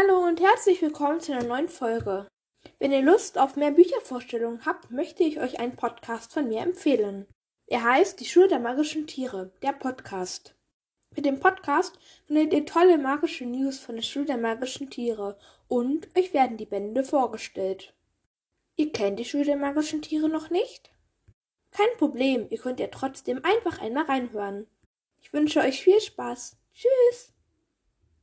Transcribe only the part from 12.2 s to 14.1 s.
findet ihr tolle magische News von der